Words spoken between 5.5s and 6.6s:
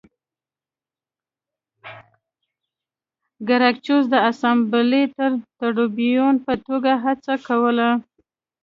ټربیون په